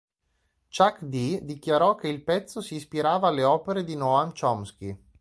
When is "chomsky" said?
4.33-4.97